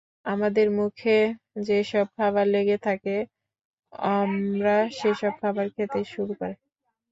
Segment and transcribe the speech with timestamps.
[0.25, 1.17] আমাদের মুখে
[1.61, 3.15] যেসব খাবার লেগে থাকে,
[4.11, 6.55] অম্লরা সেসব খাবার খেতে শুরু করে।